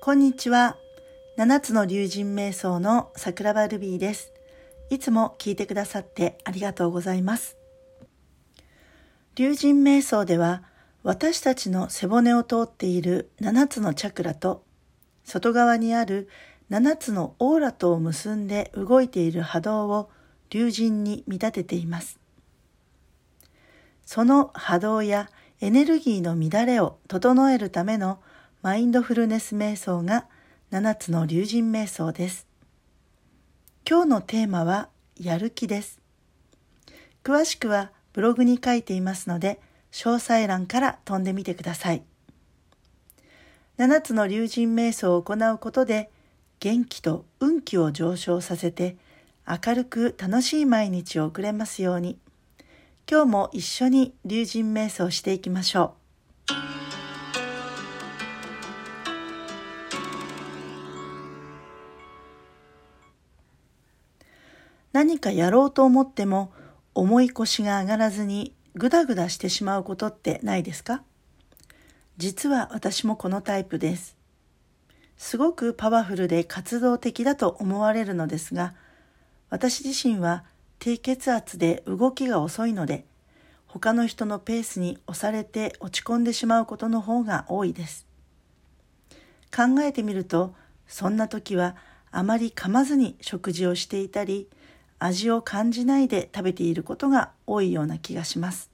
[0.00, 0.76] こんにちは。
[1.36, 4.32] 七つの竜神瞑想の桜庭ルビーです。
[4.90, 7.56] いつも聞いてくださってありがとうございます。
[9.34, 10.62] 竜神瞑想では
[11.02, 14.62] 私たちの背骨を通っている七つのチャクラと
[15.24, 16.28] 外側にある
[16.68, 20.10] 七つのオーラとを結んで動いている波動を
[20.50, 22.20] 竜神に見立てています。
[24.06, 25.28] その波動や
[25.60, 28.20] エネルギーの乱れを整えるための
[28.60, 30.26] マインドフルネス瞑想が
[30.72, 32.48] 7つの竜神瞑想です。
[33.88, 36.00] 今日のテーマはやる気です。
[37.22, 39.60] 詳しくはブログに書いていますので、
[39.92, 42.02] 詳細欄から飛んでみてください。
[43.78, 46.10] 7つの竜神瞑想を行うことで、
[46.58, 48.96] 元気と運気を上昇させて、
[49.46, 52.18] 明るく楽しい毎日を送れますように、
[53.08, 55.97] 今日も一緒に竜神瞑想していきましょう。
[65.08, 66.52] 何かやろうと思っても
[66.94, 71.02] 重い腰が上がらずにぐだぐだしてしまうことってないですか？
[72.18, 74.18] 実は私もこのタイプです。
[75.16, 78.74] すごくパワフルで活動的だと思われるのですが、
[79.48, 80.44] 私自身は
[80.78, 83.06] 低血圧で動きが遅いので、
[83.66, 88.06] 他の人のペースに押されて落ち込んでしまうことの方が多いです。
[89.56, 90.54] 考えてみると、
[90.86, 91.76] そんな時は
[92.10, 94.50] あまり噛まずに食事をしていたり、
[94.98, 98.70] 味を感じないで食べていることが多いような気がします。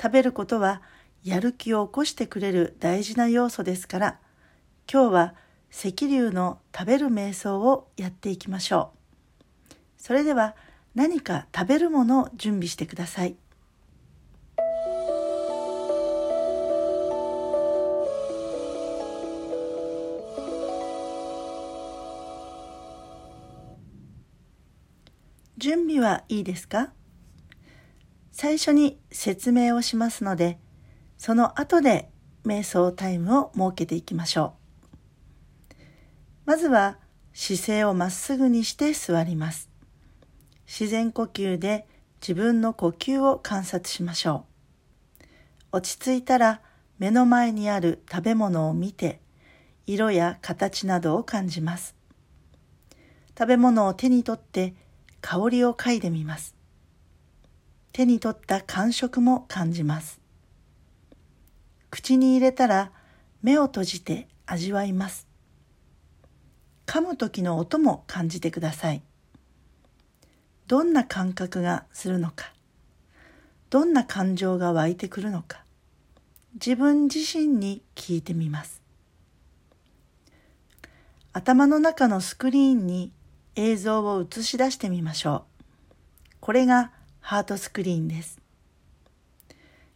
[0.00, 0.82] 食べることは
[1.24, 4.18] やる気を起こしてくれる大事な要素ですから、
[4.90, 5.34] 今日は
[5.70, 8.92] 石流の食べる瞑想をやっていきましょ
[9.70, 9.74] う。
[9.98, 10.54] それでは
[10.94, 13.36] 何か食べるものを準備してください。
[25.58, 26.92] 準備はいいですか？
[28.30, 30.60] 最初に説明をしますので、
[31.16, 32.10] その後で
[32.46, 34.54] 瞑想タイムを設けていきましょ
[35.72, 35.74] う。
[36.44, 36.98] まずは
[37.32, 39.68] 姿勢をまっすぐにして座ります。
[40.64, 41.88] 自然呼吸で
[42.20, 44.46] 自分の呼吸を観察しましょ
[45.20, 45.24] う。
[45.72, 46.60] 落ち着いたら
[47.00, 49.20] 目の前にある食べ物を見て
[49.86, 51.96] 色や形などを感じます。
[53.36, 54.74] 食べ物を手に取って
[55.20, 56.54] 香りを嗅いでみます。
[57.92, 60.20] 手に取った感触も感じます。
[61.90, 62.92] 口に入れたら
[63.42, 65.26] 目を閉じて味わいます。
[66.86, 69.02] 噛む時の音も感じてください。
[70.66, 72.52] どんな感覚がするのか、
[73.70, 75.64] どんな感情が湧いてくるのか、
[76.54, 78.82] 自分自身に聞いてみます。
[81.32, 83.12] 頭の中のスクリーンに
[83.60, 85.64] 映像を映し出してみましょう。
[86.38, 88.40] これがハートスクリーンです。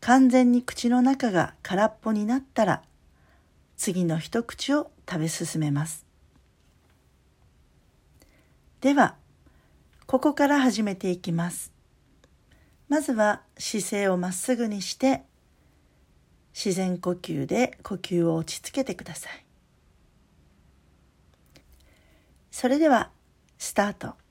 [0.00, 2.82] 完全に口の中が空っぽになったら、
[3.76, 6.04] 次の一口を食べ進めます。
[8.80, 9.14] では、
[10.06, 11.72] ここから始めていきます。
[12.88, 15.22] まずは姿勢をまっすぐにして、
[16.52, 19.44] 自然呼吸で呼吸を落ち着けてください。
[22.50, 23.10] それでは
[23.64, 24.23] スタート。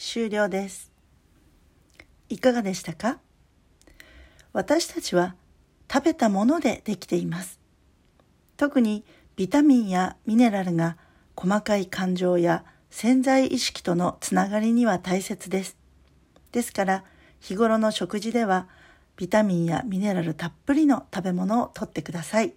[0.00, 0.92] 終了です。
[2.28, 3.18] いかがでしたか？
[4.52, 5.34] 私たちは
[5.92, 7.58] 食べたものでできています。
[8.56, 9.04] 特に
[9.34, 10.96] ビタミンやミネラルが
[11.34, 15.76] 細かい感情や潜在意識とのつながりには大切です。
[16.52, 17.04] ですから
[17.40, 18.68] 日頃の食事では
[19.16, 22.54] ビタミンやミネラルたっぷりの食べ物をとってください。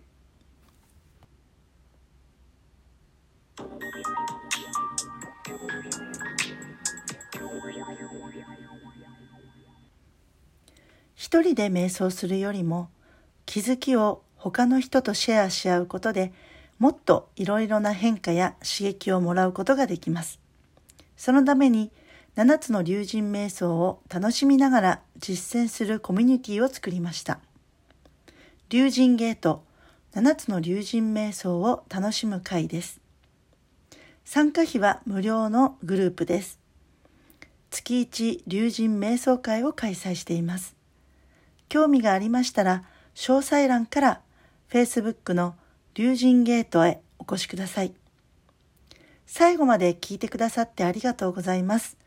[11.31, 12.89] 一人で瞑想するよりも
[13.45, 16.33] 気づきを他の人とシェアし合うことで
[16.77, 20.41] もっといろいろな変化や刺激をもらうことができます。
[21.15, 21.89] そのために
[22.35, 27.39] 7つの竜神瞑想を楽しみながら実践するコミュニティを作りました。
[28.67, 29.63] 竜神ゲート
[30.13, 32.99] 7つの竜神瞑想を楽しむ会です。
[34.25, 36.59] 参加費は無料のグループです。
[37.69, 40.80] 月1竜神瞑想会を開催しています。
[41.71, 42.83] 興味がありましたら、
[43.15, 44.21] 詳細欄から
[44.69, 45.55] Facebook の
[45.93, 47.93] 竜神ゲートへお越しください。
[49.25, 51.97] 最後まで聞いてくださってありがとうございます。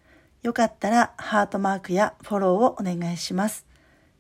[0.43, 3.65] よかったらハートマークやフォローをお願いします。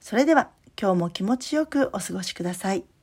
[0.01, 0.49] それでは
[0.81, 2.94] 今日も気持ちよくお過ごしください。